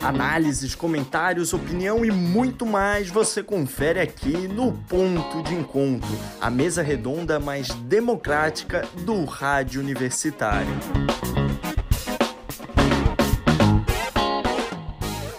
[0.00, 6.08] Análises, comentários, opinião e muito mais você confere aqui no Ponto de Encontro,
[6.40, 10.70] a mesa redonda mais democrática do rádio universitário.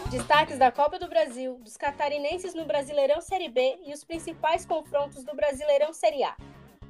[0.10, 5.24] Destaques da Copa do Brasil, dos catarinenses no Brasileirão Série B e os principais confrontos
[5.24, 6.36] do Brasileirão Série A.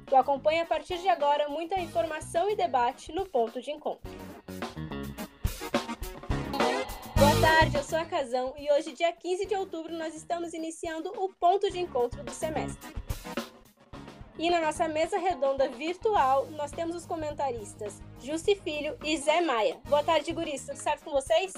[0.06, 4.10] Tu acompanha a partir de agora muita informação e debate no Ponto de Encontro.
[7.42, 11.28] Tarde, eu sou a Casão e hoje, dia 15 de outubro, nós estamos iniciando o
[11.28, 12.94] ponto de encontro do semestre.
[14.38, 19.76] E na nossa mesa redonda virtual, nós temos os comentaristas Justi Filho e Zé Maia.
[19.88, 21.52] Boa tarde, guris, tudo certo com vocês?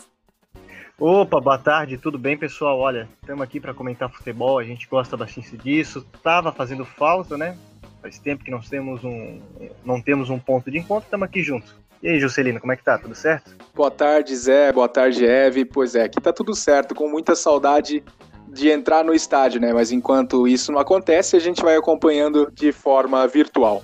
[0.99, 2.79] Opa, boa tarde, tudo bem, pessoal?
[2.79, 6.03] Olha, estamos aqui para comentar futebol, a gente gosta bastante disso.
[6.23, 7.59] Tava fazendo falta, né?
[8.01, 9.39] Faz tempo que nós temos um,
[9.85, 11.75] não temos um ponto de encontro, estamos aqui juntos.
[12.03, 12.99] E aí, Juscelino, como é que tá?
[12.99, 13.55] Tudo certo?
[13.75, 14.73] Boa tarde, Zé.
[14.73, 15.65] Boa tarde, Eve.
[15.65, 18.05] Pois é, aqui tá tudo certo, com muita saudade
[18.49, 19.73] de entrar no estádio, né?
[19.73, 23.83] Mas enquanto isso não acontece, a gente vai acompanhando de forma virtual.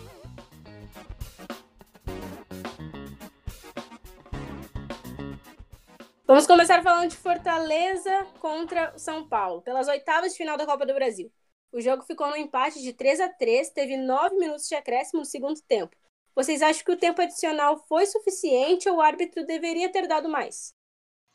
[6.30, 10.95] Vamos começar falando de Fortaleza contra São Paulo, pelas oitavas de final da Copa do
[10.95, 11.28] Brasil.
[11.72, 15.27] O jogo ficou no empate de 3 a 3 teve 9 minutos de acréscimo no
[15.27, 15.97] segundo tempo.
[16.34, 20.75] Vocês acham que o tempo adicional foi suficiente ou o árbitro deveria ter dado mais?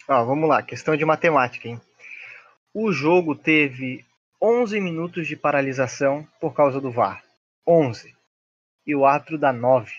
[0.07, 1.81] Ah, vamos lá, questão de matemática, hein?
[2.73, 4.05] O jogo teve
[4.41, 7.23] 11 minutos de paralisação por causa do VAR.
[7.65, 8.13] 11.
[8.85, 9.91] E o árbitro dá 9.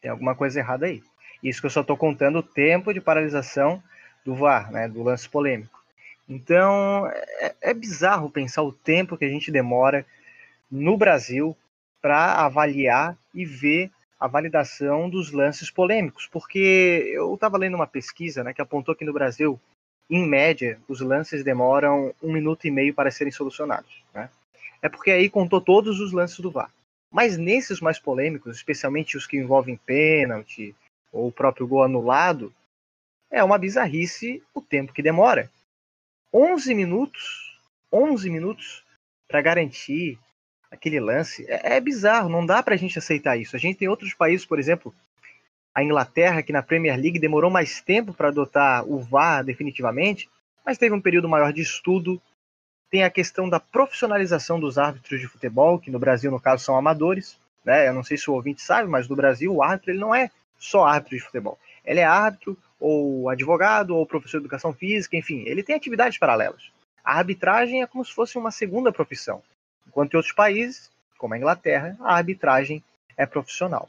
[0.00, 1.02] Tem alguma coisa errada aí.
[1.42, 3.82] Isso que eu só estou contando o tempo de paralisação
[4.24, 5.82] do VAR, né, do lance polêmico.
[6.28, 10.06] Então, é, é bizarro pensar o tempo que a gente demora
[10.70, 11.56] no Brasil
[12.00, 13.90] para avaliar e ver
[14.24, 19.04] a validação dos lances polêmicos, porque eu estava lendo uma pesquisa né, que apontou que
[19.04, 19.60] no Brasil,
[20.08, 24.02] em média, os lances demoram um minuto e meio para serem solucionados.
[24.14, 24.30] Né?
[24.80, 26.72] É porque aí contou todos os lances do VAR.
[27.12, 30.74] Mas nesses mais polêmicos, especialmente os que envolvem pênalti
[31.12, 32.50] ou o próprio gol anulado,
[33.30, 35.50] é uma bizarrice o tempo que demora.
[36.32, 37.60] 11 minutos,
[37.92, 38.82] 11 minutos
[39.28, 40.18] para garantir
[40.74, 41.44] aquele lance.
[41.48, 43.56] É, é bizarro, não dá para a gente aceitar isso.
[43.56, 44.94] A gente tem outros países, por exemplo,
[45.74, 50.28] a Inglaterra, que na Premier League demorou mais tempo para adotar o VAR definitivamente,
[50.64, 52.20] mas teve um período maior de estudo.
[52.90, 56.76] Tem a questão da profissionalização dos árbitros de futebol, que no Brasil, no caso, são
[56.76, 57.36] amadores.
[57.64, 57.88] Né?
[57.88, 60.30] Eu não sei se o ouvinte sabe, mas no Brasil o árbitro ele não é
[60.58, 61.58] só árbitro de futebol.
[61.84, 66.70] Ele é árbitro, ou advogado, ou professor de educação física, enfim, ele tem atividades paralelas.
[67.02, 69.42] A arbitragem é como se fosse uma segunda profissão.
[69.86, 72.82] Enquanto em outros países, como a Inglaterra, a arbitragem
[73.16, 73.88] é profissional.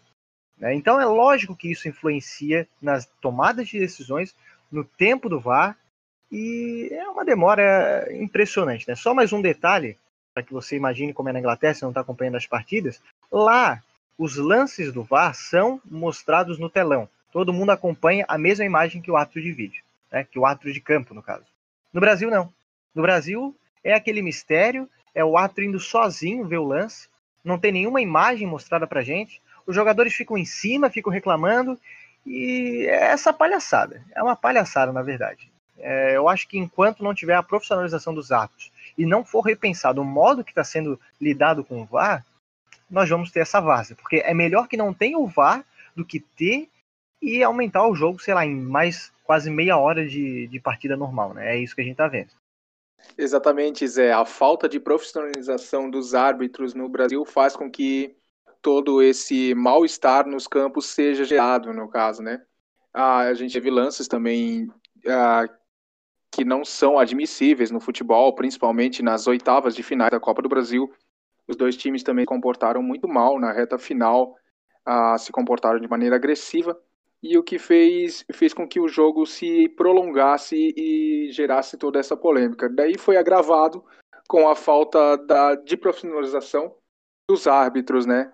[0.58, 0.74] Né?
[0.74, 4.36] Então é lógico que isso influencia nas tomadas de decisões,
[4.72, 5.78] no tempo do VAR,
[6.32, 8.88] e é uma demora impressionante.
[8.88, 8.96] Né?
[8.96, 9.98] Só mais um detalhe,
[10.34, 13.02] para que você imagine como é na Inglaterra, se não está acompanhando as partidas.
[13.32, 13.82] Lá,
[14.18, 17.10] os lances do VAR são mostrados no telão.
[17.32, 20.24] Todo mundo acompanha a mesma imagem que o árbitro de vídeo, né?
[20.24, 21.46] que o árbitro de campo, no caso.
[21.92, 22.52] No Brasil, não.
[22.94, 27.08] No Brasil, é aquele mistério é o árbitro indo sozinho ver o lance,
[27.44, 31.80] não tem nenhuma imagem mostrada pra gente, os jogadores ficam em cima, ficam reclamando,
[32.26, 34.04] e é essa palhaçada.
[34.14, 35.50] É uma palhaçada, na verdade.
[35.78, 40.02] É, eu acho que enquanto não tiver a profissionalização dos árbitros e não for repensado
[40.02, 42.26] o modo que está sendo lidado com o VAR,
[42.90, 43.96] nós vamos ter essa várzea.
[43.96, 45.64] Porque é melhor que não tenha o VAR
[45.96, 46.70] do que ter
[47.22, 51.34] e aumentar o jogo, sei lá, em mais quase meia hora de, de partida normal.
[51.34, 51.56] Né?
[51.56, 52.30] É isso que a gente está vendo.
[53.18, 54.12] Exatamente, Zé.
[54.12, 58.16] A falta de profissionalização dos árbitros no Brasil faz com que
[58.62, 62.42] todo esse mal-estar nos campos seja gerado, no caso, né?
[62.94, 64.70] Ah, a gente teve lances também
[65.08, 65.48] ah,
[66.32, 70.92] que não são admissíveis no futebol, principalmente nas oitavas de finais da Copa do Brasil.
[71.48, 74.36] Os dois times também se comportaram muito mal na reta final,
[74.86, 76.78] ah, se comportaram de maneira agressiva
[77.28, 82.16] e o que fez, fez com que o jogo se prolongasse e gerasse toda essa
[82.16, 82.70] polêmica.
[82.70, 83.84] Daí foi agravado
[84.28, 86.76] com a falta da, de profissionalização
[87.28, 88.32] dos árbitros, né?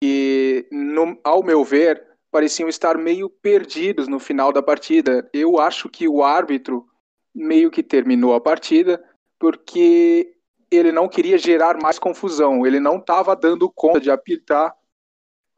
[0.00, 5.28] E, no, ao meu ver, pareciam estar meio perdidos no final da partida.
[5.32, 6.86] Eu acho que o árbitro
[7.34, 9.04] meio que terminou a partida
[9.36, 10.32] porque
[10.70, 14.76] ele não queria gerar mais confusão, ele não estava dando conta de apitar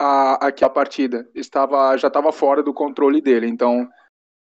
[0.00, 3.46] a, a que a partida estava já estava fora do controle dele.
[3.46, 3.86] Então,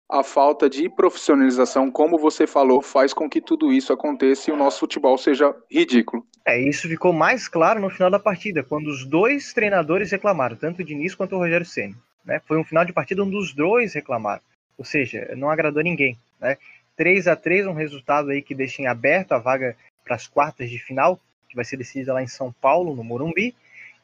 [0.07, 4.57] a falta de profissionalização, como você falou, faz com que tudo isso aconteça e o
[4.57, 6.23] nosso futebol seja ridículo.
[6.45, 10.81] É, isso ficou mais claro no final da partida, quando os dois treinadores reclamaram, tanto
[10.81, 11.95] o Diniz quanto o Rogério Ceni.
[12.23, 12.39] Né?
[12.45, 14.41] Foi um final de partida onde os dois reclamaram.
[14.77, 16.17] Ou seja, não agradou ninguém.
[16.39, 16.57] Né?
[16.95, 20.69] 3 a 3 um resultado aí que deixa em aberto a vaga para as quartas
[20.69, 21.19] de final,
[21.49, 23.55] que vai ser decidida lá em São Paulo, no Morumbi.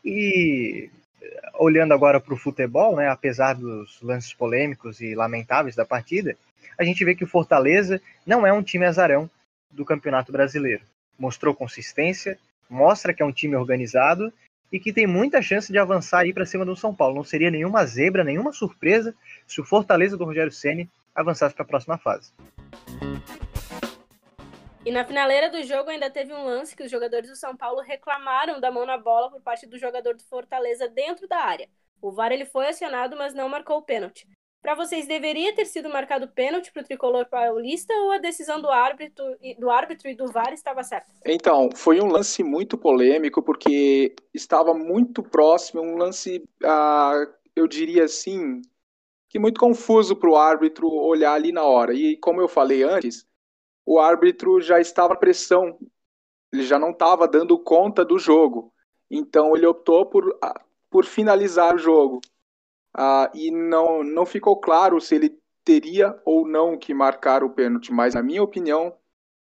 [0.03, 0.89] E
[1.53, 6.35] olhando agora para o futebol, né, apesar dos lances polêmicos e lamentáveis da partida,
[6.77, 9.29] a gente vê que o Fortaleza não é um time azarão
[9.71, 10.83] do Campeonato Brasileiro.
[11.17, 12.37] Mostrou consistência,
[12.69, 14.31] mostra que é um time organizado
[14.71, 17.15] e que tem muita chance de avançar aí para cima do São Paulo.
[17.15, 19.13] Não seria nenhuma zebra, nenhuma surpresa
[19.47, 22.31] se o Fortaleza do Rogério Ceni avançasse para a próxima fase.
[24.85, 27.79] E na finaleira do jogo ainda teve um lance que os jogadores do São Paulo
[27.79, 31.69] reclamaram da mão na bola por parte do jogador do Fortaleza dentro da área.
[32.01, 34.27] O VAR ele foi acionado, mas não marcou o pênalti.
[34.61, 38.69] Para vocês, deveria ter sido marcado pênalti para o tricolor paulista ou a decisão do
[38.69, 39.23] árbitro,
[39.57, 41.11] do árbitro e do VAR estava certa?
[41.25, 47.25] Então, foi um lance muito polêmico porque estava muito próximo, um lance, ah,
[47.55, 48.61] eu diria assim,
[49.29, 51.93] que muito confuso para o árbitro olhar ali na hora.
[51.93, 53.25] E como eu falei antes,
[53.85, 55.77] o árbitro já estava pressão,
[56.51, 58.73] ele já não estava dando conta do jogo.
[59.09, 60.37] Então ele optou por,
[60.89, 62.21] por finalizar o jogo.
[62.95, 67.91] Ah, e não, não ficou claro se ele teria ou não que marcar o pênalti,
[67.91, 68.93] mas na minha opinião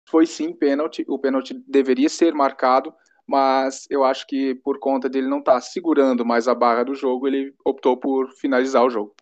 [0.08, 1.04] foi sim pênalti.
[1.08, 2.94] O pênalti deveria ser marcado,
[3.26, 6.94] mas eu acho que por conta dele não estar tá segurando mais a barra do
[6.94, 9.14] jogo, ele optou por finalizar o jogo.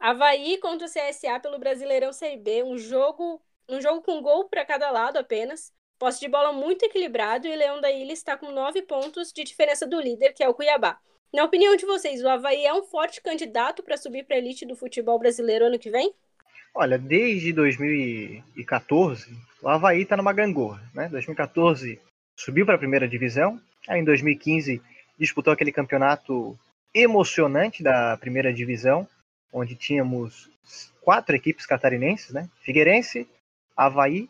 [0.00, 4.64] Havaí contra o CSA pelo Brasileirão Série B, um jogo, um jogo com gol para
[4.64, 5.72] cada lado apenas.
[5.98, 9.84] Posse de bola muito equilibrado e Leão da Ilha está com nove pontos de diferença
[9.84, 10.98] do líder, que é o Cuiabá.
[11.34, 14.64] Na opinião de vocês, o Havaí é um forte candidato para subir para a elite
[14.64, 16.14] do futebol brasileiro ano que vem?
[16.72, 20.80] Olha, desde 2014, o Havaí está numa gangorra.
[20.94, 21.08] Né?
[21.08, 22.00] 2014
[22.36, 24.80] subiu para a primeira divisão, aí em 2015
[25.18, 26.56] disputou aquele campeonato
[26.94, 29.06] emocionante da primeira divisão,
[29.52, 30.50] onde tínhamos
[31.00, 32.48] quatro equipes catarinenses, né?
[32.60, 33.28] Figueirense,
[33.76, 34.28] Havaí,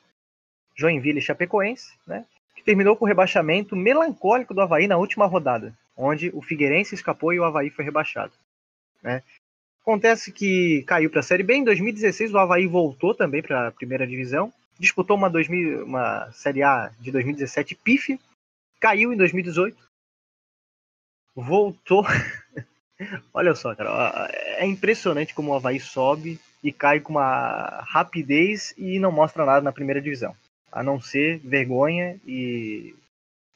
[0.77, 2.25] Joinville e Chapecoense, né?
[2.55, 7.33] Que terminou com o rebaixamento melancólico do Havaí na última rodada, onde o Figueirense escapou
[7.33, 8.33] e o Havaí foi rebaixado,
[9.03, 9.23] né?
[9.89, 11.55] Acontece que caiu para a Série B.
[11.55, 14.53] Em 2016, o Havaí voltou também para a primeira divisão.
[14.79, 18.19] Disputou uma, 2000, uma Série A de 2017 pífia.
[18.79, 19.79] Caiu em 2018.
[21.35, 22.05] Voltou
[23.33, 28.99] Olha só, cara, é impressionante como o Havaí sobe e cai com uma rapidez e
[28.99, 30.35] não mostra nada na primeira divisão.
[30.71, 32.95] A não ser vergonha e,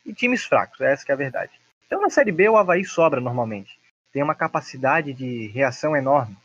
[0.06, 1.52] e times fracos, essa é a verdade.
[1.86, 3.78] Então na Série B o Havaí sobra normalmente.
[4.12, 6.36] Tem uma capacidade de reação enorme.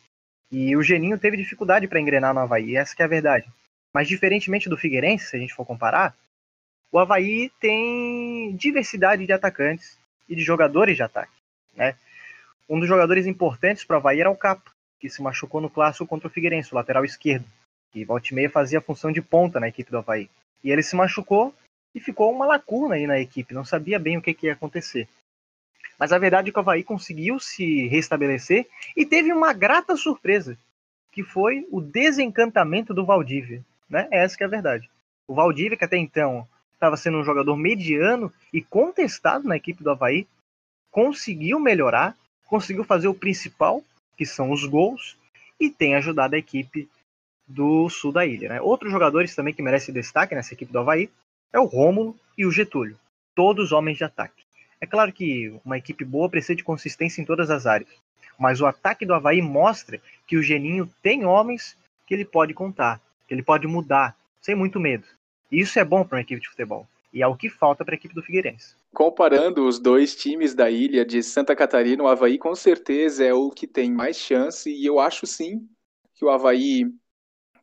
[0.52, 3.48] E o Geninho teve dificuldade para engrenar no Havaí, essa é a verdade.
[3.94, 6.16] Mas diferentemente do Figueirense, se a gente for comparar,
[6.92, 11.34] o Havaí tem diversidade de atacantes e de jogadores de ataque.
[11.76, 11.96] Né?
[12.70, 16.08] Um dos jogadores importantes para o Havaí era o Capa, que se machucou no clássico
[16.08, 17.46] contra o Figueirense, o lateral esquerdo,
[17.92, 20.30] que volta e meia fazia a função de ponta na equipe do Havaí.
[20.64, 21.54] E ele se machucou
[21.96, 25.08] e ficou uma lacuna aí na equipe, não sabia bem o que, que ia acontecer.
[25.98, 30.58] Mas a verdade é que o Havaí conseguiu se restabelecer e teve uma grata surpresa,
[31.12, 33.64] que foi o desencantamento do Valdívia.
[33.90, 34.08] Né?
[34.12, 34.90] Essa que é a verdade.
[35.28, 39.90] O Valdívia, que até então estava sendo um jogador mediano e contestado na equipe do
[39.90, 40.28] Havaí,
[40.92, 42.16] conseguiu melhorar,
[42.48, 43.84] conseguiu fazer o principal,
[44.18, 45.18] que são os gols,
[45.60, 46.88] e tem ajudado a equipe
[47.48, 48.50] do sul da ilha.
[48.50, 48.62] Né?
[48.62, 51.10] Outros jogadores também que merecem destaque nessa equipe do Havaí
[51.54, 52.98] é o Rômulo e o Getúlio,
[53.36, 54.44] todos homens de ataque.
[54.80, 57.90] É claro que uma equipe boa precisa de consistência em todas as áreas,
[58.38, 63.02] mas o ataque do Havaí mostra que o Geninho tem homens que ele pode contar,
[63.28, 65.06] que ele pode mudar, sem muito medo.
[65.52, 66.88] E isso é bom para uma equipe de futebol.
[67.18, 68.76] E é o que falta para a equipe do Figueirense.
[68.94, 73.50] Comparando os dois times da ilha de Santa Catarina, o Havaí com certeza é o
[73.50, 75.68] que tem mais chance, e eu acho sim
[76.14, 76.86] que o Havaí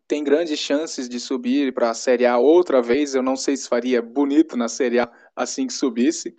[0.08, 3.14] tem grandes chances de subir para a Série A outra vez.
[3.14, 6.34] Eu não sei se faria bonito na Série A assim que subisse,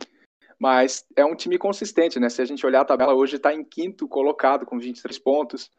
[0.60, 2.28] mas é um time consistente, né?
[2.28, 5.72] Se a gente olhar a tabela, hoje está em quinto colocado com 23 pontos.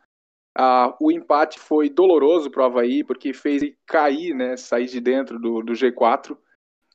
[0.56, 4.56] Ah, o empate foi doloroso para o Havaí, porque fez ele cair, né?
[4.56, 6.34] Sair de dentro do, do G4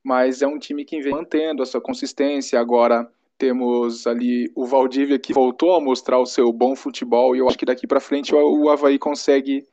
[0.03, 2.59] mas é um time que vem mantendo a sua consistência.
[2.59, 7.47] Agora temos ali o Valdívia que voltou a mostrar o seu bom futebol e eu
[7.47, 9.63] acho que daqui para frente o Havaí consegue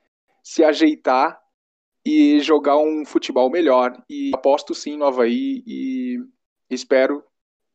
[0.43, 1.39] se ajeitar
[2.05, 3.93] e jogar um futebol melhor.
[4.09, 6.17] E aposto sim no Havaí e
[6.71, 7.23] espero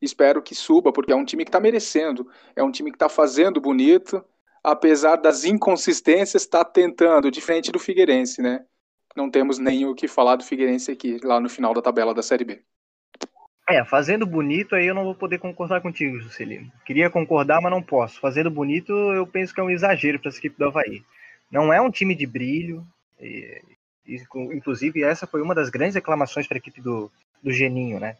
[0.00, 3.08] espero que suba, porque é um time que está merecendo, é um time que está
[3.08, 4.22] fazendo bonito,
[4.62, 8.64] apesar das inconsistências, está tentando, diferente do Figueirense, né?
[9.14, 12.22] Não temos nem o que falar do Figueirense aqui, lá no final da tabela da
[12.22, 12.62] Série B.
[13.68, 16.70] É, fazendo bonito aí eu não vou poder concordar contigo, Juscelino.
[16.84, 18.20] Queria concordar, mas não posso.
[18.20, 21.02] Fazendo bonito eu penso que é um exagero para essa equipe do Havaí.
[21.50, 22.86] Não é um time de brilho.
[23.20, 23.62] E,
[24.52, 27.10] inclusive, essa foi uma das grandes reclamações para a equipe do,
[27.42, 28.16] do Geninho, né?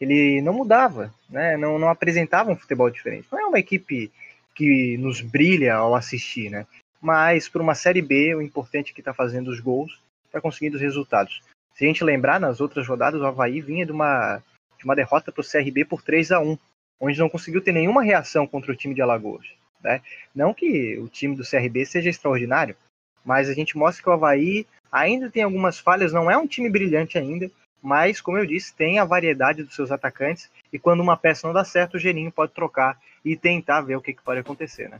[0.00, 1.56] Ele não mudava, né?
[1.56, 3.28] Não, não apresentava um futebol diferente.
[3.30, 4.10] Não é uma equipe
[4.52, 6.66] que nos brilha ao assistir, né?
[7.00, 10.76] Mas por uma Série B, o importante é que está fazendo os gols, está conseguindo
[10.76, 11.42] os resultados.
[11.74, 14.42] Se a gente lembrar, nas outras rodadas, o Havaí vinha de uma
[14.78, 16.56] de uma derrota para o CRB por 3 a 1
[17.00, 19.46] onde não conseguiu ter nenhuma reação contra o time de Alagoas.
[19.82, 20.00] Né?
[20.34, 22.76] Não que o time do CRB seja extraordinário,
[23.24, 26.68] mas a gente mostra que o Havaí ainda tem algumas falhas, não é um time
[26.68, 31.16] brilhante ainda, mas, como eu disse, tem a variedade dos seus atacantes, e quando uma
[31.16, 34.40] peça não dá certo, o Geninho pode trocar e tentar ver o que, que pode
[34.40, 34.88] acontecer.
[34.88, 34.98] Né?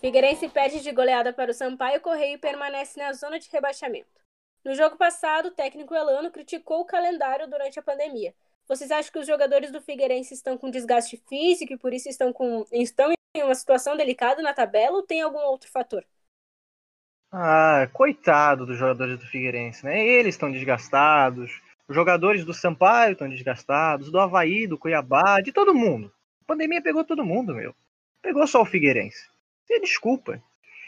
[0.00, 4.08] Figueirense perde de goleada para o Sampaio Correio e permanece na zona de rebaixamento.
[4.64, 8.34] No jogo passado, o técnico Elano criticou o calendário durante a pandemia.
[8.66, 12.32] Vocês acham que os jogadores do Figueirense estão com desgaste físico e por isso estão,
[12.32, 16.02] com, estão em uma situação delicada na tabela ou tem algum outro fator?
[17.30, 20.00] Ah, coitado dos jogadores do Figueirense, né?
[20.00, 25.74] Eles estão desgastados, os jogadores do Sampaio estão desgastados, do Havaí, do Cuiabá, de todo
[25.74, 26.10] mundo.
[26.42, 27.74] A pandemia pegou todo mundo, meu.
[28.22, 29.28] Pegou só o Figueirense.
[29.70, 30.42] Você desculpa.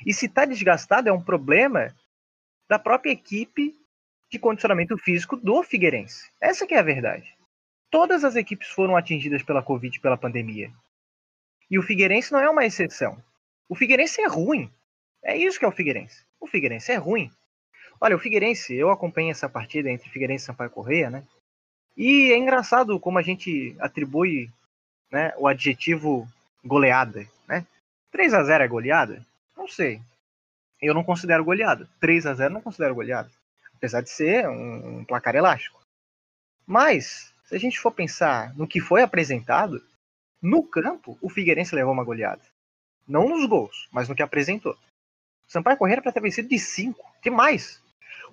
[0.04, 1.94] E se tá desgastado é um problema
[2.68, 3.72] da própria equipe
[4.28, 6.28] de condicionamento físico do Figueirense.
[6.40, 7.32] Essa que é a verdade.
[7.88, 10.72] Todas as equipes foram atingidas pela Covid, pela pandemia.
[11.70, 13.22] E o Figueirense não é uma exceção.
[13.68, 14.68] O Figueirense é ruim.
[15.22, 16.24] É isso que é o Figueirense.
[16.40, 17.30] O Figueirense é ruim.
[18.00, 21.24] Olha, o Figueirense, eu acompanhei essa partida entre Figueirense e Sampaio Correia, né?
[21.96, 24.50] E é engraçado como a gente atribui
[25.08, 26.26] né, o adjetivo
[26.64, 27.28] goleada?
[28.12, 29.26] 3 a 0 é goleada?
[29.56, 30.00] Não sei
[30.82, 31.88] eu não considero goleada.
[32.00, 33.30] 3 a 0 não considero goleada.
[33.76, 35.80] Apesar de ser um, um placar elástico.
[36.66, 39.82] Mas, se a gente for pensar no que foi apresentado,
[40.40, 42.42] no campo, o Figueirense levou uma goleada.
[43.06, 44.76] Não nos gols, mas no que apresentou.
[45.46, 47.14] Sampaio Correia para ter vencido de 5.
[47.22, 47.80] Que mais?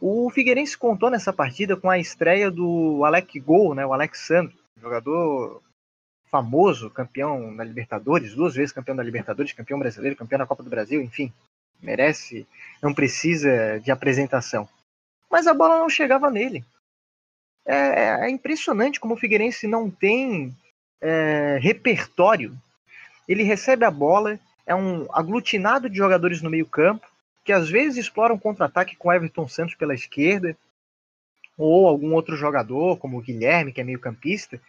[0.01, 5.61] O Figueirense contou nessa partida com a estreia do Alec Gol, né, o Alexandre, jogador
[6.31, 10.69] famoso, campeão da Libertadores, duas vezes campeão da Libertadores, campeão brasileiro, campeão da Copa do
[10.69, 11.33] Brasil, enfim
[11.81, 12.47] merece,
[12.81, 14.67] não precisa de apresentação.
[15.29, 16.63] Mas a bola não chegava nele.
[17.65, 20.55] É, é, é impressionante como o Figueirense não tem
[21.01, 22.55] é, repertório.
[23.27, 27.07] Ele recebe a bola, é um aglutinado de jogadores no meio campo,
[27.45, 30.57] que às vezes exploram contra-ataque com Everton Santos pela esquerda,
[31.57, 34.59] ou algum outro jogador, como o Guilherme, que é meio campista,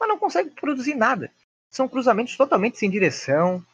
[0.00, 1.30] mas não consegue produzir nada.
[1.70, 3.64] São cruzamentos totalmente sem direção,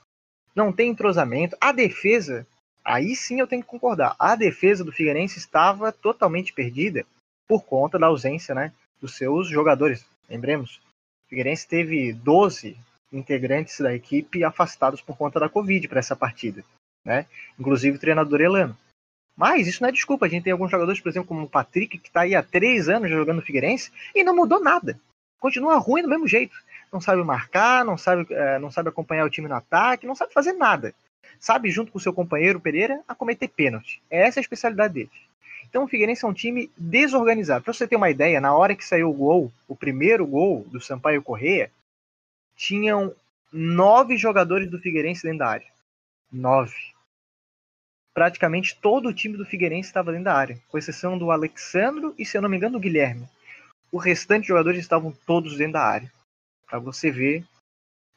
[0.54, 1.56] não tem entrosamento.
[1.60, 2.46] A defesa
[2.84, 4.16] aí sim eu tenho que concordar.
[4.18, 7.06] A defesa do Figueirense estava totalmente perdida
[7.46, 10.04] por conta da ausência né, dos seus jogadores.
[10.28, 10.80] Lembremos,
[11.26, 12.76] o Figueirense teve 12
[13.12, 16.64] integrantes da equipe afastados por conta da Covid para essa partida,
[17.04, 17.26] né?
[17.58, 18.76] inclusive o treinador Elano.
[19.36, 20.26] Mas isso não é desculpa.
[20.26, 22.88] A gente tem alguns jogadores, por exemplo, como o Patrick, que está aí há três
[22.88, 24.98] anos jogando no Figueirense e não mudou nada.
[25.38, 26.56] Continua ruim do mesmo jeito.
[26.92, 30.32] Não sabe marcar, não sabe, é, não sabe acompanhar o time no ataque, não sabe
[30.32, 30.94] fazer nada
[31.38, 34.02] sabe, junto com seu companheiro Pereira, a cometer pênalti.
[34.10, 35.10] Essa é a especialidade dele.
[35.68, 37.64] Então o Figueirense é um time desorganizado.
[37.64, 40.80] Para você ter uma ideia, na hora que saiu o gol, o primeiro gol do
[40.80, 41.70] Sampaio Correia,
[42.54, 43.14] tinham
[43.52, 45.66] nove jogadores do Figueirense dentro da área.
[46.32, 46.76] Nove.
[48.14, 52.24] Praticamente todo o time do Figueirense estava dentro da área, com exceção do Alexandro e,
[52.24, 53.28] se eu não me engano, do Guilherme.
[53.96, 56.12] O restante de jogadores estavam todos dentro da área.
[56.68, 57.42] Para você ver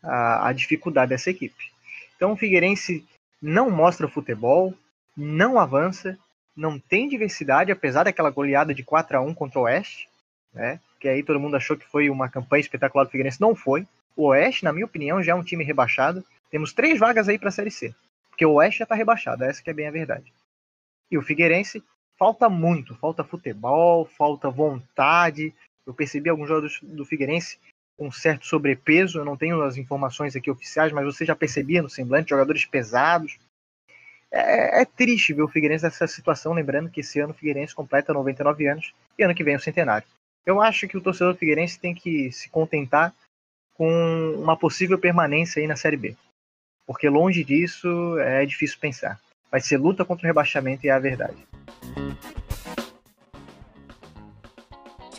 [0.04, 1.72] a, a dificuldade dessa equipe.
[2.18, 3.08] Então o Figueirense
[3.42, 4.74] não mostra futebol,
[5.16, 6.20] não avança,
[6.54, 10.10] não tem diversidade, apesar daquela goleada de 4 a 1 contra o Oeste,
[10.54, 10.82] né?
[11.00, 13.88] Que aí todo mundo achou que foi uma campanha espetacular do Figueirense, não foi.
[14.18, 16.26] O Oeste, na minha opinião, já é um time rebaixado.
[16.52, 17.96] Temos três vagas aí para a Série C,
[18.30, 20.34] porque o Oeste já está rebaixado, essa que é bem a verdade.
[21.10, 21.82] E o Figueirense
[22.18, 25.56] falta muito, falta futebol, falta vontade.
[25.90, 27.58] Eu percebi alguns jogadores do Figueirense
[27.98, 29.18] com certo sobrepeso.
[29.18, 33.40] Eu não tenho as informações aqui oficiais, mas você já percebia no semblante jogadores pesados.
[34.32, 38.14] É, é triste ver o Figueirense nessa situação, lembrando que esse ano o Figueirense completa
[38.14, 40.08] 99 anos e ano que vem o centenário.
[40.46, 43.12] Eu acho que o torcedor do Figueirense tem que se contentar
[43.74, 43.90] com
[44.38, 46.16] uma possível permanência aí na Série B.
[46.86, 49.20] Porque longe disso é difícil pensar.
[49.50, 51.48] Vai ser luta contra o rebaixamento e é a verdade.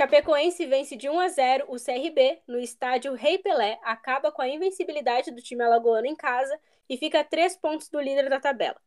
[0.00, 4.48] Chapecoense vence de 1 a 0 o CRB no estádio Rei Pelé, acaba com a
[4.48, 8.80] invencibilidade do time alagoano em casa e fica a três pontos do líder da tabela.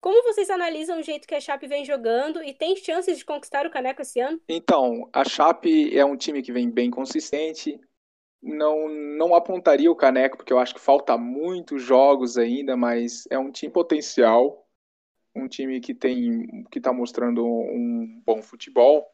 [0.00, 3.66] Como vocês analisam o jeito que a Chape vem jogando e tem chances de conquistar
[3.66, 4.40] o caneco esse ano?
[4.48, 7.78] Então, a Chape é um time que vem bem consistente.
[8.42, 13.38] Não, não apontaria o caneco, porque eu acho que falta muitos jogos ainda, mas é
[13.38, 14.66] um time potencial,
[15.36, 19.06] um time que tem que está mostrando um bom futebol.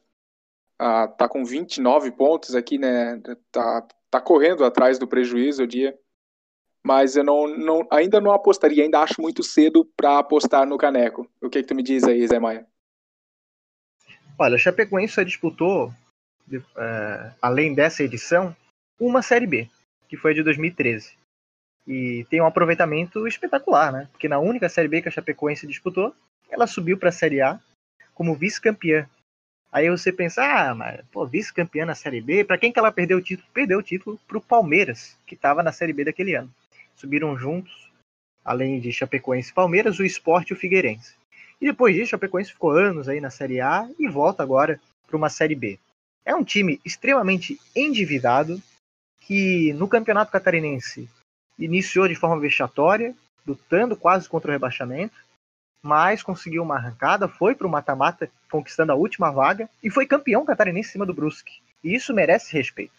[0.83, 3.21] Ah, tá com 29 pontos aqui, né?
[3.53, 5.99] Tá, tá correndo atrás do prejuízo, eu diria
[6.83, 11.31] mas eu não, não, ainda não apostaria, ainda acho muito cedo para apostar no Caneco.
[11.41, 12.67] O que, que tu me diz aí, Zé Maia?
[14.39, 15.93] Olha, a Chapecoense só disputou,
[16.51, 18.57] é, além dessa edição,
[18.99, 19.69] uma Série B,
[20.09, 21.19] que foi a de 2013.
[21.87, 24.09] E tem um aproveitamento espetacular, né?
[24.13, 26.15] Porque na única Série B que a Chapecoense disputou,
[26.49, 27.61] ela subiu para a Série A
[28.15, 29.09] como vice-campeã.
[29.73, 33.19] Aí você pensa, ah, mas pô, vice-campeã na Série B, para quem que ela perdeu
[33.19, 33.49] o título?
[33.53, 36.51] Perdeu o título para o Palmeiras, que estava na Série B daquele ano
[37.01, 37.91] subiram juntos,
[38.45, 41.15] além de Chapecoense e Palmeiras, o Sport e o Figueirense.
[41.61, 45.31] E depois disso, Chapecoense ficou anos aí na Série A e volta agora para uma
[45.31, 45.79] Série B.
[46.25, 48.63] É um time extremamente endividado
[49.23, 51.09] que no Campeonato Catarinense
[51.59, 53.15] iniciou de forma vexatória,
[53.47, 55.15] lutando quase contra o rebaixamento,
[55.83, 60.45] mas conseguiu uma arrancada, foi para o mata-mata, conquistando a última vaga e foi campeão
[60.45, 61.61] catarinense em cima do Brusque.
[61.83, 62.93] E isso merece respeito.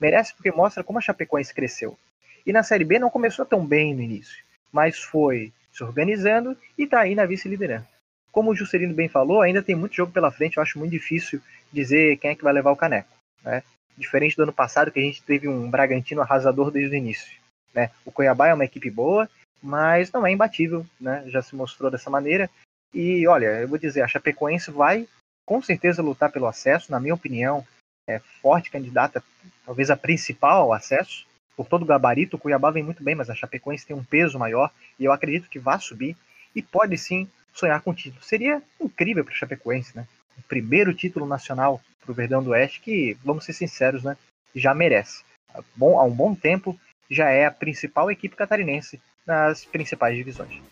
[0.00, 1.96] Merece porque mostra como a Chapecoense cresceu.
[2.44, 6.84] E na Série B não começou tão bem no início, mas foi se organizando e
[6.84, 7.88] está aí na vice-liderança.
[8.30, 11.40] Como o Juscelino bem falou, ainda tem muito jogo pela frente, eu acho muito difícil
[11.72, 13.08] dizer quem é que vai levar o caneco.
[13.42, 13.62] Né?
[13.96, 17.32] Diferente do ano passado, que a gente teve um Bragantino arrasador desde o início.
[17.72, 17.90] Né?
[18.04, 19.28] O Cuiabá é uma equipe boa,
[19.64, 21.24] mas não é imbatível, né?
[21.28, 22.50] já se mostrou dessa maneira.
[22.92, 25.08] E olha, eu vou dizer, a Chapecoense vai
[25.46, 27.66] com certeza lutar pelo acesso, na minha opinião,
[28.08, 29.24] é forte candidata,
[29.64, 33.30] talvez a principal ao acesso por todo o gabarito, o Cuiabá vem muito bem, mas
[33.30, 36.16] a Chapecoense tem um peso maior e eu acredito que vai subir
[36.54, 38.22] e pode sim sonhar com o título.
[38.22, 40.06] Seria incrível para a Chapecoense, né?
[40.36, 44.16] O primeiro título nacional para o Verdão do Oeste, que, vamos ser sinceros, né?
[44.54, 45.22] Já merece.
[45.52, 46.78] Há, um bom tempo
[47.08, 50.62] já é a principal equipe catarinense nas principais divisões.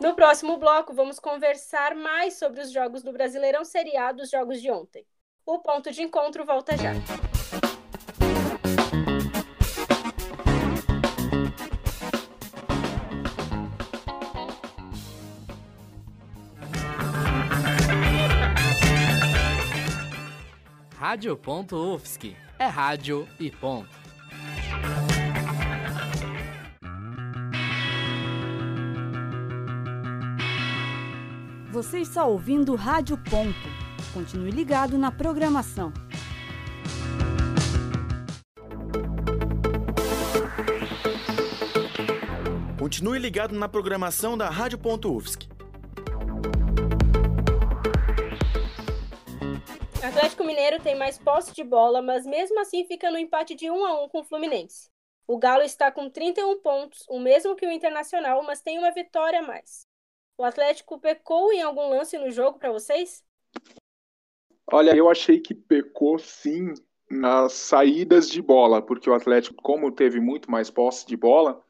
[0.00, 4.70] No próximo bloco, vamos conversar mais sobre os jogos do Brasileirão seriado, os jogos de
[4.70, 5.06] ontem.
[5.44, 6.92] O ponto de encontro volta já.
[20.96, 22.36] Rádio.UFSC.
[22.58, 23.99] É rádio e ponto.
[31.82, 33.56] Você está ouvindo Rádio Ponto.
[34.12, 35.90] Continue ligado na programação.
[42.78, 45.48] Continue ligado na programação da Rádio.UFSC.
[50.04, 53.86] Atlético Mineiro tem mais posse de bola, mas mesmo assim fica no empate de 1
[53.86, 54.90] a 1 com o Fluminense.
[55.26, 59.38] O Galo está com 31 pontos, o mesmo que o Internacional, mas tem uma vitória
[59.38, 59.88] a mais.
[60.40, 63.22] O Atlético pecou em algum lance no jogo para vocês?
[64.72, 66.72] Olha, eu achei que pecou sim
[67.10, 71.62] nas saídas de bola, porque o Atlético, como teve muito mais posse de bola,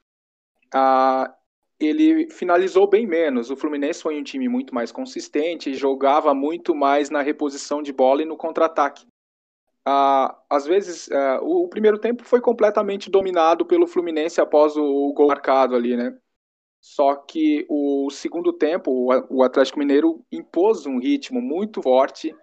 [0.73, 1.35] ah,
[1.81, 3.51] ele finalizou bem menos.
[3.51, 8.23] O Fluminense foi um time muito mais consistente, jogava muito mais na reposição de bola
[8.23, 9.05] e no contra-ataque.
[9.85, 14.85] Ah, às vezes, ah, o, o, primeiro tempo foi completamente dominado pelo Fluminense após o,
[14.85, 16.17] o, gol marcado ali, né?
[16.81, 18.91] Só que o segundo tempo,
[19.29, 22.35] o, Atlético Mineiro impôs um ritmo muito forte,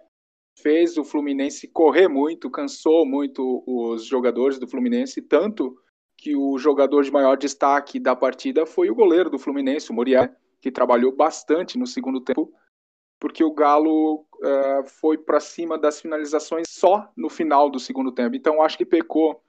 [0.56, 5.76] fez o Fluminense correr muito, cansou muito os jogadores do Fluminense, tanto
[6.16, 10.28] que o jogador de maior destaque da partida foi o goleiro do Fluminense, o Muriel,
[10.60, 12.52] que trabalhou bastante no segundo tempo,
[13.20, 18.36] porque o Galo uh, foi para cima das finalizações só no final do segundo tempo.
[18.36, 19.42] Então acho que pecou,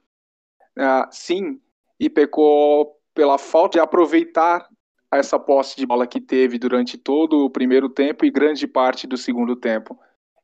[0.76, 1.60] uh, sim,
[1.98, 4.68] e pecou pela falta de aproveitar
[5.18, 9.16] essa posse de bola que teve durante todo o primeiro tempo e grande parte do
[9.16, 9.98] segundo tempo.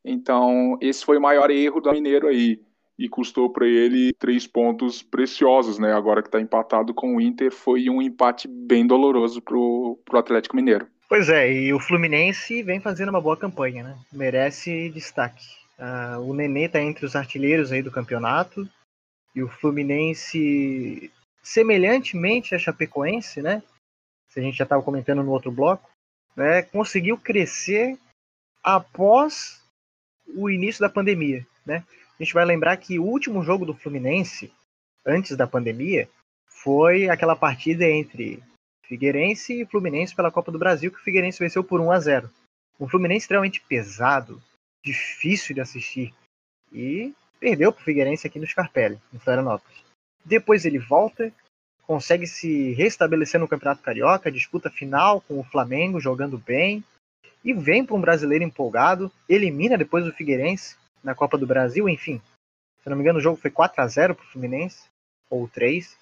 [0.05, 2.61] Então, esse foi o maior erro do Mineiro aí
[2.99, 5.93] e custou para ele três pontos preciosos, né?
[5.93, 10.57] Agora que está empatado com o Inter, foi um empate bem doloroso para o Atlético
[10.57, 10.87] Mineiro.
[11.09, 13.97] Pois é, e o Fluminense vem fazendo uma boa campanha, né?
[14.13, 15.45] Merece destaque.
[15.79, 18.67] Uh, o Nenê está entre os artilheiros aí do campeonato
[19.35, 21.11] e o Fluminense,
[21.43, 23.63] semelhantemente a Chapecoense, né?
[24.37, 25.89] A gente já estava comentando no outro bloco,
[26.37, 26.63] né?
[26.63, 27.99] Conseguiu crescer
[28.63, 29.63] após
[30.37, 31.85] o início da pandemia, né?
[32.19, 34.53] a gente vai lembrar que o último jogo do Fluminense,
[35.05, 36.09] antes da pandemia,
[36.47, 38.43] foi aquela partida entre
[38.85, 42.31] Figueirense e Fluminense pela Copa do Brasil, que o Figueirense venceu por 1 a 0.
[42.81, 44.43] Um Fluminense extremamente pesado,
[44.83, 46.15] difícil de assistir.
[46.73, 49.85] E perdeu para o Figueirense aqui no Scarpelli, em Florianópolis.
[50.25, 51.33] Depois ele volta,
[51.87, 56.85] consegue se restabelecer no Campeonato Carioca, disputa final com o Flamengo, jogando bem,
[57.45, 62.21] e vem para um brasileiro empolgado, elimina depois o Figueirense na Copa do Brasil, enfim.
[62.83, 64.85] Se não me engano, o jogo foi 4 a 0 para o Fluminense,
[65.31, 65.97] ou 3.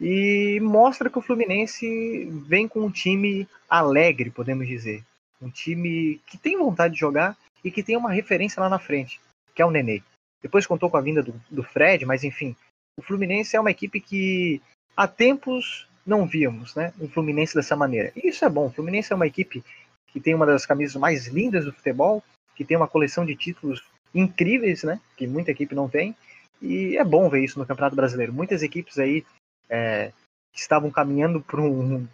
[0.00, 5.02] E mostra que o Fluminense vem com um time alegre, podemos dizer.
[5.40, 9.20] Um time que tem vontade de jogar e que tem uma referência lá na frente,
[9.54, 10.02] que é o Nenê.
[10.42, 12.54] Depois contou com a vinda do, do Fred, mas enfim.
[12.98, 14.60] O Fluminense é uma equipe que
[14.96, 16.92] há tempos não víamos, né?
[17.00, 18.12] Um Fluminense dessa maneira.
[18.14, 18.66] E isso é bom.
[18.66, 19.64] O Fluminense é uma equipe
[20.08, 22.22] que tem uma das camisas mais lindas do futebol,
[22.54, 23.82] que tem uma coleção de títulos
[24.14, 25.00] incríveis, né?
[25.16, 26.14] Que muita equipe não tem.
[26.60, 28.32] E é bom ver isso no Campeonato Brasileiro.
[28.32, 29.24] Muitas equipes aí
[29.68, 30.12] é,
[30.54, 32.06] estavam caminhando para um.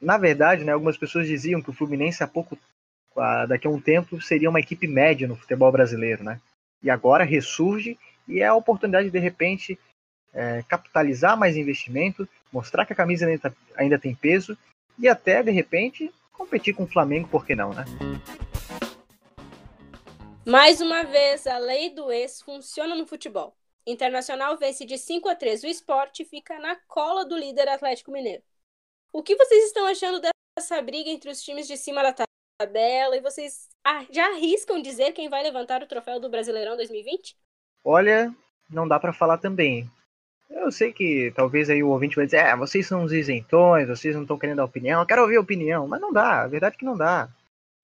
[0.00, 2.58] Na verdade, né, algumas pessoas diziam que o Fluminense há pouco,
[3.46, 6.40] daqui a um tempo, seria uma equipe média no futebol brasileiro, né?
[6.82, 9.78] E agora ressurge e é a oportunidade de, de repente
[10.32, 14.56] é, capitalizar mais investimento, mostrar que a camisa ainda, tá, ainda tem peso
[14.98, 17.84] e até de repente competir com o Flamengo, por que não, né?
[20.44, 23.54] Mais uma vez, a lei do ex funciona no futebol.
[23.86, 28.10] Internacional vence de 5 a 3 o esporte e fica na cola do líder Atlético
[28.10, 28.42] Mineiro.
[29.12, 32.26] O que vocês estão achando dessa briga entre os times de cima da
[32.60, 33.16] tabela?
[33.16, 33.68] E vocês
[34.10, 37.36] já arriscam dizer quem vai levantar o troféu do Brasileirão 2020?
[37.84, 38.34] Olha,
[38.70, 39.90] não dá para falar também.
[40.52, 44.14] Eu sei que talvez aí o ouvinte vai dizer, é, vocês são os isentões, vocês
[44.14, 46.78] não estão querendo dar opinião, eu quero ouvir opinião, mas não dá, a verdade é
[46.78, 47.28] que não dá.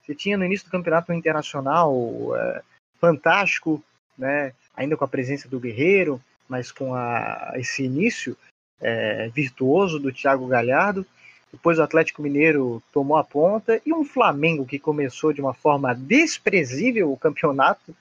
[0.01, 1.93] Você tinha no início do campeonato internacional
[2.35, 2.61] é,
[2.99, 3.83] fantástico,
[4.17, 4.53] né?
[4.75, 8.37] ainda com a presença do Guerreiro, mas com a, esse início
[8.79, 11.05] é, virtuoso do Thiago Galhardo.
[11.51, 15.93] Depois o Atlético Mineiro tomou a ponta e um Flamengo que começou de uma forma
[15.93, 17.95] desprezível o campeonato,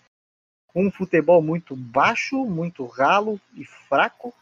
[0.75, 4.33] um futebol muito baixo, muito ralo e fraco,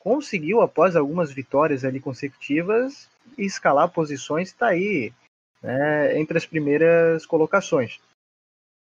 [0.00, 3.08] conseguiu após algumas vitórias ali consecutivas
[3.38, 5.12] escalar posições está aí
[5.62, 8.00] né, entre as primeiras colocações.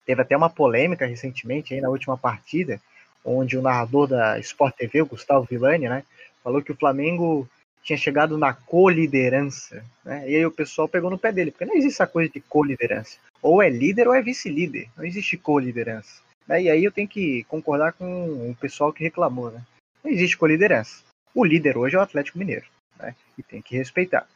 [0.04, 2.80] Teve até uma polêmica recentemente aí na última partida,
[3.24, 6.04] onde o narrador da Sport TV, o Gustavo Villani, né,
[6.44, 7.48] falou que o Flamengo
[7.82, 9.84] tinha chegado na co-liderança.
[10.04, 10.30] Né?
[10.30, 13.18] E aí o pessoal pegou no pé dele, porque não existe essa coisa de co-liderança.
[13.42, 14.88] Ou é líder ou é vice-líder.
[14.96, 16.20] Não existe co-liderança.
[16.46, 16.62] Né?
[16.62, 19.50] E aí eu tenho que concordar com o pessoal que reclamou.
[19.50, 19.62] Né?
[20.04, 21.05] Não existe co-liderança.
[21.36, 22.66] O líder hoje é o Atlético Mineiro.
[22.98, 23.14] Né?
[23.36, 24.26] E tem que respeitar.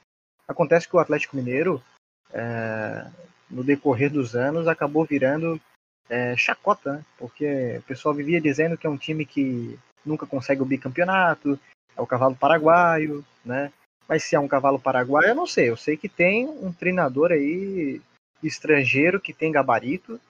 [0.46, 1.82] Acontece que o Atlético Mineiro
[2.32, 3.10] é,
[3.50, 5.60] no decorrer dos anos, acabou virando
[6.08, 7.04] é, chacota, né?
[7.18, 11.58] porque o pessoal vivia dizendo que é um time que nunca consegue o bicampeonato,
[11.96, 13.72] é o cavalo paraguaio, né?
[14.08, 15.70] Mas se é um cavalo paraguaio, eu não sei.
[15.70, 18.00] Eu sei que tem um treinador aí
[18.42, 20.20] estrangeiro que tem gabarito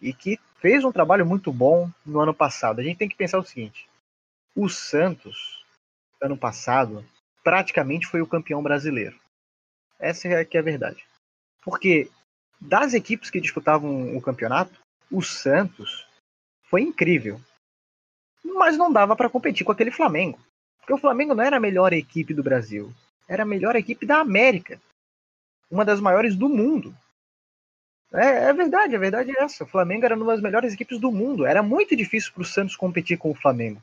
[0.00, 2.80] e que fez um trabalho muito bom no ano passado.
[2.80, 3.88] A gente tem que pensar o seguinte:
[4.54, 5.59] o Santos,
[6.20, 7.04] ano passado,
[7.42, 9.18] praticamente foi o campeão brasileiro.
[9.98, 11.04] Essa é que é a verdade.
[11.62, 12.10] Porque
[12.60, 14.78] das equipes que disputavam o campeonato,
[15.10, 16.06] o Santos
[16.64, 17.40] foi incrível.
[18.44, 20.38] Mas não dava para competir com aquele Flamengo.
[20.78, 22.92] Porque o Flamengo não era a melhor equipe do Brasil.
[23.28, 24.80] Era a melhor equipe da América.
[25.70, 26.94] Uma das maiores do mundo.
[28.12, 29.64] É, é verdade, a verdade é essa.
[29.64, 31.46] O Flamengo era uma das melhores equipes do mundo.
[31.46, 33.80] Era muito difícil para o Santos competir com o Flamengo.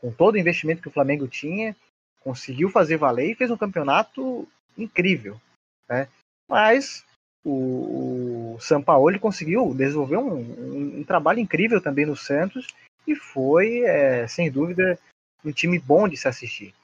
[0.00, 1.76] Com todo o investimento que o Flamengo tinha,
[2.20, 5.40] conseguiu fazer valer e fez um campeonato incrível.
[5.88, 6.08] Né?
[6.48, 7.04] Mas
[7.44, 12.66] o, o Sampaoli conseguiu desenvolver um, um, um, trabalho incrível também no Santos
[13.06, 14.98] e foi, é, sem dúvida,
[15.44, 16.74] um time bom de se assistir.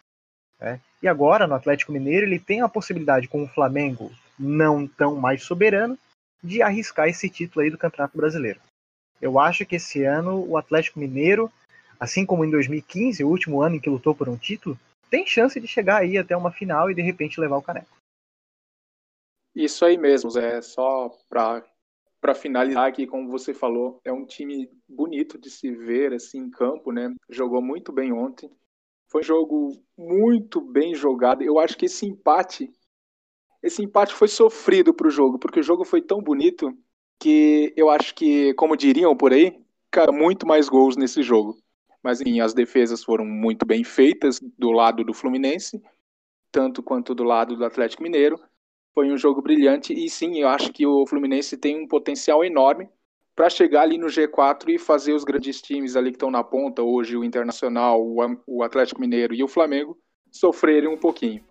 [0.61, 0.81] Né?
[1.03, 5.42] E agora, no Atlético Mineiro, ele tem a possibilidade, com o Flamengo não tão mais
[5.42, 5.98] soberano,
[6.42, 8.61] de arriscar esse título aí do Campeonato Brasileiro.
[9.20, 11.50] Eu acho que esse ano o Atlético Mineiro,
[11.98, 14.78] assim como em 2015, o último ano em que lutou por um título,
[15.11, 17.96] tem chance de chegar aí até uma final e de repente levar o caneco.
[19.54, 20.61] Isso aí mesmo, Zé.
[20.61, 26.38] Só para finalizar aqui, como você falou, é um time bonito de se ver assim
[26.38, 27.14] em campo, né?
[27.30, 28.50] Jogou muito bem ontem.
[29.09, 31.42] Foi um jogo muito bem jogado.
[31.42, 32.68] Eu acho que esse empate,
[33.62, 36.76] esse empate foi sofrido para o jogo, porque o jogo foi tão bonito
[37.20, 39.57] que eu acho que, como diriam por aí,
[39.90, 41.57] cara, muito mais gols nesse jogo.
[42.04, 45.82] Mas enfim, as defesas foram muito bem feitas do lado do Fluminense,
[46.52, 48.38] tanto quanto do lado do Atlético Mineiro
[48.94, 52.88] foi um jogo brilhante e sim, eu acho que o Fluminense tem um potencial enorme
[53.34, 56.80] para chegar ali no G4 e fazer os grandes times ali que estão na ponta,
[56.80, 58.00] hoje o Internacional,
[58.46, 59.98] o Atlético Mineiro e o Flamengo,
[60.30, 61.44] sofrerem um pouquinho.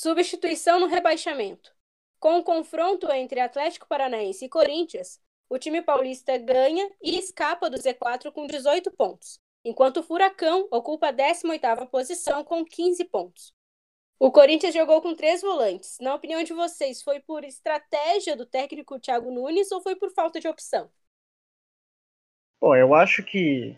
[0.00, 1.70] Substituição no rebaixamento.
[2.18, 7.76] Com o confronto entre Atlético Paranaense e Corinthians, o time paulista ganha e escapa do
[7.76, 13.52] Z4 com 18 pontos, enquanto o Furacão ocupa a 18ª posição com 15 pontos.
[14.18, 15.98] O Corinthians jogou com três volantes.
[16.00, 20.40] Na opinião de vocês, foi por estratégia do técnico Thiago Nunes ou foi por falta
[20.40, 20.88] de opção?
[22.60, 23.76] Bom, eu acho que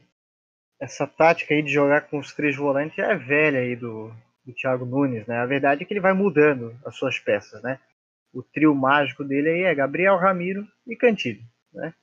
[0.80, 4.12] essa tática aí de jogar com os três volantes é velha aí do,
[4.44, 5.38] do Thiago Nunes, né?
[5.38, 7.80] A verdade é que ele vai mudando as suas peças, né?
[8.32, 11.42] O trio mágico dele aí é Gabriel, Ramiro e Cantilho,
[11.76, 11.94] né?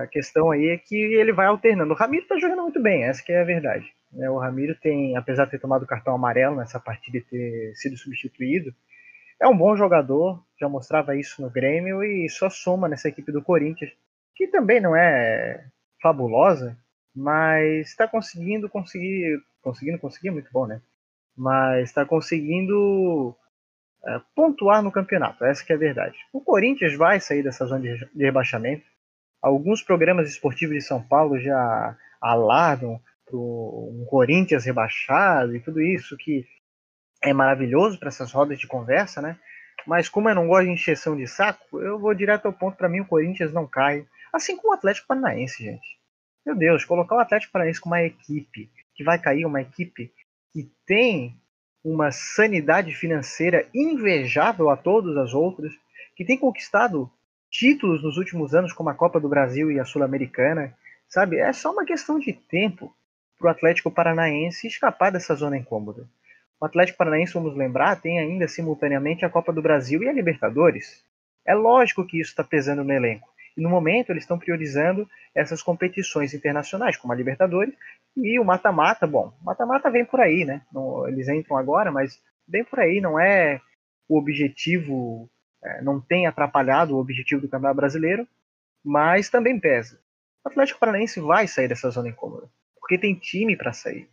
[0.00, 1.92] A questão aí é que ele vai alternando.
[1.92, 3.92] O Ramiro tá jogando muito bem, essa que é a verdade.
[4.12, 4.30] Né?
[4.30, 8.74] O Ramiro tem, apesar de ter tomado cartão amarelo nessa partida e ter sido substituído,
[9.40, 13.42] é um bom jogador, já mostrava isso no Grêmio e só soma nessa equipe do
[13.42, 13.92] Corinthians,
[14.34, 15.66] que também não é
[16.00, 16.78] fabulosa,
[17.14, 20.80] mas está conseguindo conseguir, conseguindo conseguir é muito bom, né?
[21.36, 23.36] Mas está conseguindo
[24.34, 26.16] pontuar no campeonato, essa que é a verdade.
[26.32, 28.84] O Corinthians vai sair dessa zona de, de rebaixamento.
[29.42, 36.16] Alguns programas esportivos de São Paulo já alargam para um Corinthians rebaixado e tudo isso
[36.16, 36.46] que
[37.22, 39.38] é maravilhoso para essas rodas de conversa, né?
[39.86, 42.76] Mas como eu não gosto de encheção de saco, eu vou direto ao ponto.
[42.76, 44.06] Para mim, o Corinthians não cai.
[44.32, 45.98] Assim como o Atlético Paranaense, gente.
[46.44, 50.12] Meu Deus, colocar o Atlético Paranaense com uma equipe que vai cair, uma equipe
[50.52, 51.38] que tem
[51.84, 55.72] uma sanidade financeira invejável a todas as outras,
[56.16, 57.10] que tem conquistado
[57.50, 60.74] títulos nos últimos anos, como a Copa do Brasil e a Sul-Americana,
[61.06, 61.38] sabe?
[61.38, 62.92] É só uma questão de tempo
[63.38, 66.08] para o Atlético Paranaense escapar dessa zona incômoda.
[66.58, 71.04] O Atlético Paranaense, vamos lembrar, tem ainda simultaneamente a Copa do Brasil e a Libertadores.
[71.46, 73.28] É lógico que isso está pesando no elenco.
[73.56, 77.74] E no momento eles estão priorizando essas competições internacionais, como a Libertadores
[78.16, 79.06] e o mata-mata.
[79.06, 80.62] Bom, mata-mata vem por aí, né?
[80.72, 83.60] Não, eles entram agora, mas vem por aí, não é
[84.08, 85.30] o objetivo,
[85.62, 88.26] é, não tem atrapalhado o objetivo do Campeonato Brasileiro,
[88.84, 89.98] mas também pesa.
[90.44, 92.48] O Atlético Paranaense vai sair dessa zona incômoda
[92.84, 94.10] porque tem time para sair.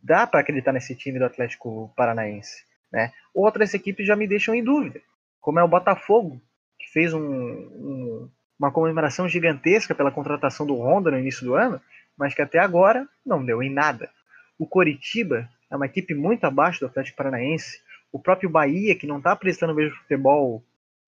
[0.00, 2.64] Dá para acreditar nesse time do Atlético Paranaense.
[2.92, 3.12] Né?
[3.34, 5.00] Outras equipes já me deixam em dúvida,
[5.40, 6.40] como é o Botafogo,
[6.78, 8.30] que fez um, um,
[8.62, 11.80] uma comemoração gigantesca pela contratação do Honda no início do ano,
[12.16, 14.08] mas que até agora não deu em nada.
[14.56, 17.80] O Coritiba é uma equipe muito abaixo do Atlético Paranaense.
[18.12, 20.62] O próprio Bahia, que não está prestando o mesmo futebol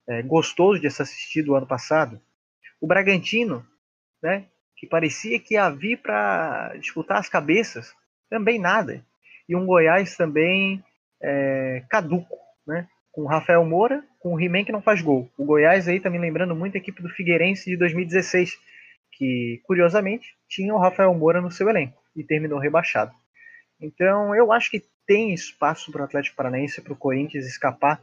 [0.08, 2.20] é, gostoso de se assistir do ano passado.
[2.80, 3.64] O Bragantino,
[4.20, 7.94] né, que parecia que ia vir para disputar as cabeças,
[8.28, 9.06] também nada.
[9.48, 10.82] E um Goiás também
[11.22, 12.36] é, caduco,
[12.66, 12.88] né?
[13.14, 15.30] Com o Rafael Moura, com o He-Man que não faz gol.
[15.38, 18.58] O Goiás aí tá me lembrando muito a equipe do Figueirense de 2016,
[19.12, 23.12] que curiosamente tinha o Rafael Moura no seu elenco e terminou rebaixado.
[23.80, 28.00] Então eu acho que tem espaço para o Atlético Paranaense e para o Corinthians escapar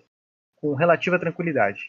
[0.55, 1.81] com relativa tranquilidade.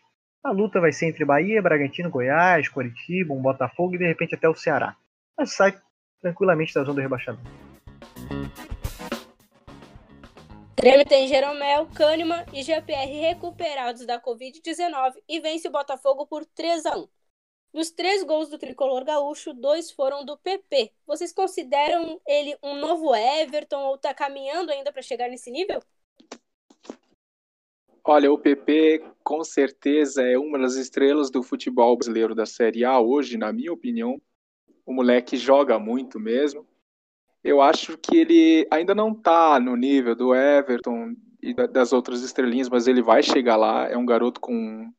[0.43, 4.49] A luta vai ser entre Bahia, Bragantino, Goiás, Coritiba, um Botafogo e de repente até
[4.49, 4.97] o Ceará.
[5.39, 5.79] Mas sai
[6.21, 7.72] tranquilamente da zona do rebaixamento.
[10.83, 16.85] Grêmio tem Jeromel, Kahneman e GPR recuperados da Covid-19 e vence o Botafogo por 3
[16.87, 17.09] a 1.
[17.73, 20.91] Dos três gols do tricolor gaúcho, dois foram do PP.
[21.07, 25.81] Vocês consideram ele um novo Everton ou está caminhando ainda para chegar nesse nível?
[28.03, 32.99] Olha, o PP com certeza é uma das estrelas do futebol brasileiro da Série A
[33.01, 34.21] hoje, na minha opinião.
[34.85, 36.67] O moleque joga muito mesmo.
[37.43, 42.69] Eu acho que ele ainda não está no nível do Everton e das outras estrelinhas,
[42.69, 43.89] mas ele vai chegar lá.
[43.89, 44.93] É um garoto com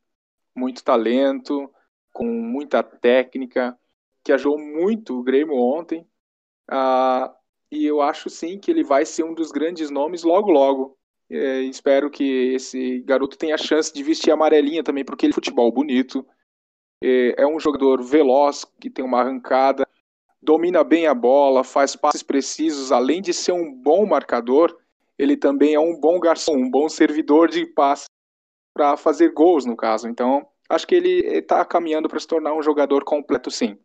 [0.54, 1.70] muito talento,
[2.12, 3.76] com muita técnica,
[4.22, 6.06] que ajudou muito o Grêmio ontem.
[6.70, 7.34] Ah,
[7.70, 10.98] e eu acho sim que ele vai ser um dos grandes nomes logo logo.
[11.30, 15.34] É, espero que esse garoto tenha a chance de vestir amarelinha também, porque ele é
[15.34, 16.26] futebol bonito.
[17.02, 19.88] É, é um jogador veloz, que tem uma arrancada,
[20.44, 24.76] domina bem a bola, faz passes precisos, além de ser um bom marcador,
[25.18, 28.06] ele também é um bom garçom, um bom servidor de passe
[28.74, 30.08] para fazer gols, no caso.
[30.08, 33.78] Então, acho que ele está caminhando para se tornar um jogador completo, sim.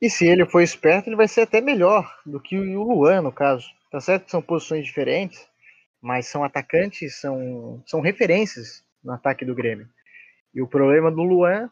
[0.00, 3.32] E se ele for esperto, ele vai ser até melhor do que o Luan, no
[3.32, 3.68] caso.
[3.90, 5.46] Tá certo que são posições diferentes,
[6.00, 9.88] mas são atacantes, são, são referências no ataque do Grêmio.
[10.54, 11.70] E o problema do Luan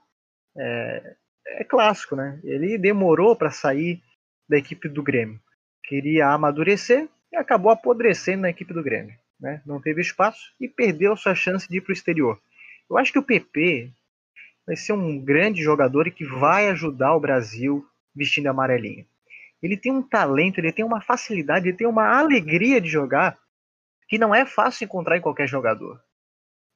[0.56, 1.16] é,
[1.58, 2.38] é clássico, né?
[2.44, 4.02] Ele demorou para sair
[4.48, 5.40] da equipe do Grêmio.
[5.84, 9.14] Queria amadurecer e acabou apodrecendo na equipe do Grêmio.
[9.38, 9.62] Né?
[9.64, 12.40] Não teve espaço e perdeu sua chance de ir para o exterior.
[12.88, 13.90] Eu acho que o PP
[14.66, 19.06] vai ser um grande jogador e que vai ajudar o Brasil vestindo amarelinho.
[19.62, 23.38] Ele tem um talento, ele tem uma facilidade, ele tem uma alegria de jogar
[24.08, 26.02] que não é fácil encontrar em qualquer jogador.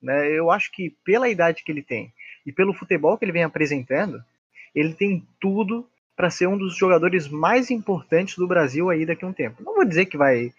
[0.01, 0.31] Né?
[0.31, 2.13] Eu acho que pela idade que ele tem
[2.47, 4.23] e pelo futebol que ele vem apresentando,
[4.75, 9.29] ele tem tudo para ser um dos jogadores mais importantes do Brasil aí daqui a
[9.29, 9.63] um tempo.
[9.63, 10.53] Não vou dizer que vai.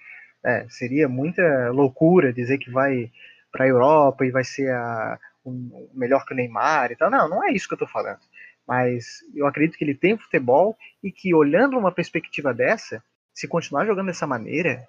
[0.44, 3.12] É, seria muita loucura dizer que vai
[3.52, 7.10] para a Europa e vai ser a, um, melhor que o Neymar e tal.
[7.10, 8.20] Não, não é isso que eu estou falando.
[8.68, 13.86] Mas eu acredito que ele tem futebol e que, olhando uma perspectiva dessa, se continuar
[13.86, 14.84] jogando dessa maneira,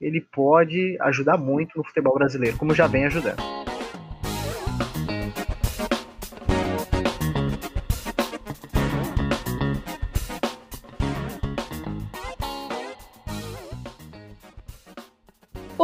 [0.00, 3.42] ele pode ajudar muito no futebol brasileiro, como já vem ajudando.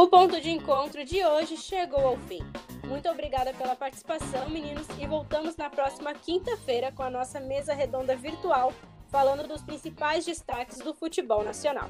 [0.03, 2.41] O ponto de encontro de hoje chegou ao fim.
[2.85, 8.13] Muito obrigada pela participação, meninos, e voltamos na próxima quinta-feira com a nossa mesa redonda
[8.13, 8.73] virtual,
[9.07, 11.89] falando dos principais destaques do futebol nacional.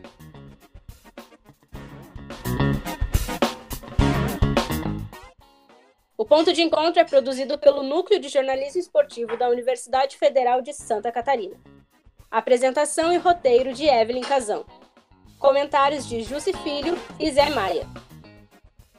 [6.15, 10.71] O Ponto de Encontro é produzido pelo Núcleo de Jornalismo Esportivo da Universidade Federal de
[10.71, 11.59] Santa Catarina.
[12.29, 14.63] Apresentação e roteiro de Evelyn Casão.
[15.43, 17.85] Comentários de Jussi Filho e Zé Maia.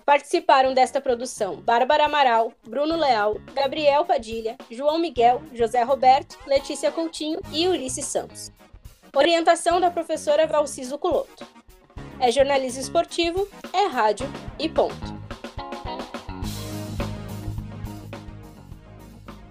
[0.04, 7.40] Participaram desta produção Bárbara Amaral, Bruno Leal, Gabriel Padilha, João Miguel, José Roberto, Letícia Coutinho
[7.50, 8.52] e Ulisses Santos.
[9.16, 11.46] Orientação da professora Valciso Culoto.
[12.20, 14.26] É jornalismo esportivo, é rádio
[14.58, 15.14] e ponto.